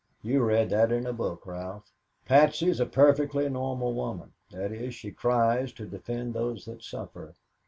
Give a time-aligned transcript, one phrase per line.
[0.23, 1.91] "You read that in a book, Ralph.
[2.25, 7.35] Patsy is a perfectly normal woman that is, she cries to defend those that suffer.